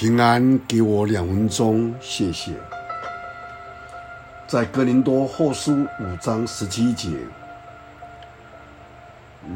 [0.00, 2.52] 平安，给我两分钟，谢谢。
[4.46, 7.08] 在哥林多后书五章十七节，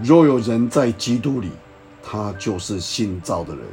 [0.02, 1.52] 若有人在基督里，
[2.02, 3.64] 他就是新造的人，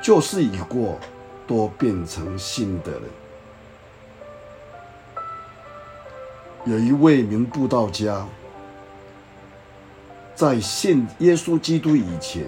[0.00, 0.96] 旧事已过，
[1.48, 3.02] 都变成新的人。
[6.66, 8.24] 有一位名布道家，
[10.36, 12.44] 在信耶稣基督以前，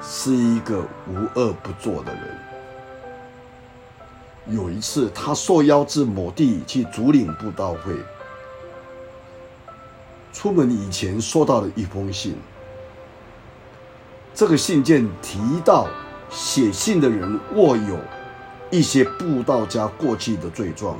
[0.00, 2.22] 是一个无恶不作的人。
[4.46, 7.94] 有一次，他受邀至某地去主领布道会。
[10.32, 12.36] 出门以前，收到了一封信。
[14.32, 15.88] 这个信件提到，
[16.30, 17.98] 写信的人握有
[18.70, 20.96] 一些布道家过去的罪状。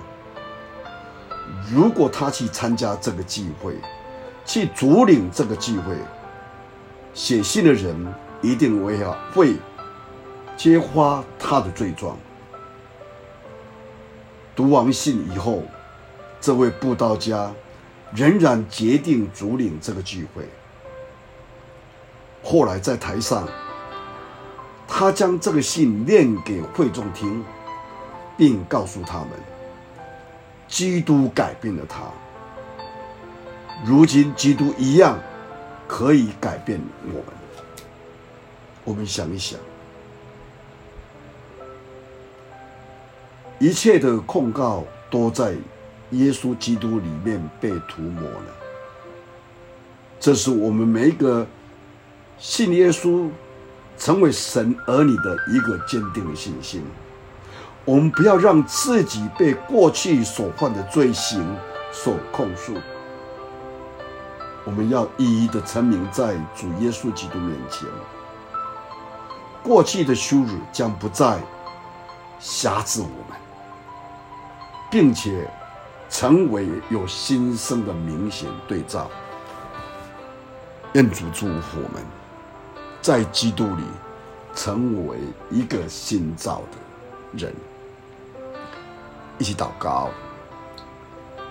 [1.73, 3.77] 如果他去参加这个聚会，
[4.45, 5.97] 去主领这个聚会，
[7.15, 8.15] 写信的人。
[8.41, 9.57] 一定会要会
[10.57, 12.17] 揭发他的罪状。
[14.55, 15.63] 读完信以后，
[16.41, 17.53] 这位布道家
[18.13, 20.49] 仍然决定主领这个聚会。
[22.43, 23.47] 后来在台上，
[24.87, 27.45] 他将这个信念给会众听，
[28.37, 29.29] 并告诉他们：
[30.67, 32.03] 基督改变了他。
[33.85, 35.19] 如今，基督一样
[35.87, 37.25] 可以改变我们。
[38.89, 39.61] 我们想一想，
[43.59, 45.53] 一切的控告都在
[46.13, 48.47] 耶稣基督里面被涂抹了。
[50.19, 51.47] 这是我们每一个
[52.39, 53.29] 信耶稣、
[53.99, 56.83] 成为神儿女的一个坚定的信心。
[57.85, 61.45] 我们不要让自己被过去所犯的罪行
[61.93, 62.73] 所控诉。
[64.65, 67.87] 我们要一一的成名在主耶稣基督面前。
[69.69, 71.39] 过去的羞辱将不再
[72.41, 73.39] 挟制我们，
[74.91, 75.47] 并且
[76.09, 79.11] 成为有新生的明显对照。
[80.95, 82.03] 愿主祝福我们，
[83.03, 83.83] 在基督里
[84.55, 85.19] 成为
[85.51, 87.55] 一个新造的人。
[89.37, 90.09] 一起祷告，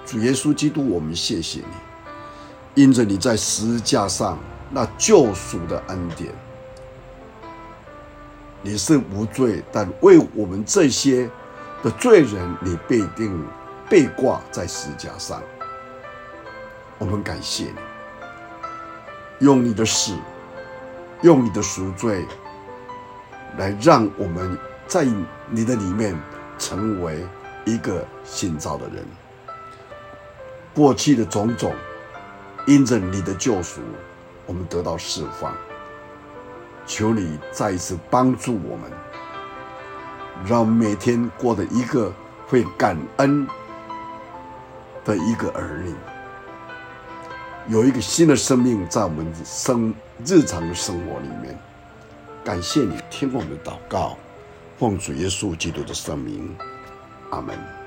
[0.07, 4.39] 主耶稣基督，我们谢谢你，因着你在十字架上
[4.72, 6.34] 那救赎的恩典。
[8.69, 11.29] 你是无罪，但为我们这些
[11.81, 13.47] 的罪人，你必定
[13.89, 15.41] 被挂在十字架上。
[16.97, 17.72] 我们感谢你，
[19.39, 20.17] 用你的死，
[21.22, 22.25] 用你的赎罪，
[23.57, 25.07] 来让我们在
[25.49, 26.13] 你的里面
[26.59, 27.25] 成为
[27.63, 29.05] 一个新造的人。
[30.75, 31.73] 过去的种种，
[32.66, 33.79] 因着你的救赎，
[34.45, 35.55] 我们得到释放。
[36.87, 38.89] 求你再一次帮助我们，
[40.47, 42.11] 让每天过得一个
[42.47, 43.45] 会感恩
[45.03, 45.93] 的一个儿女，
[47.67, 49.93] 有一个新的生命在我们生
[50.25, 51.59] 日常的生活里面。
[52.43, 54.17] 感谢你听我们的祷告，
[54.79, 56.55] 奉主耶稣基督的圣名，
[57.29, 57.86] 阿门。